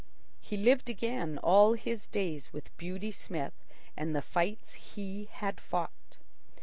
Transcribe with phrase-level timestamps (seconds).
[0.41, 3.53] He lived again all his days with Beauty Smith
[3.95, 6.17] and the fights he had fought.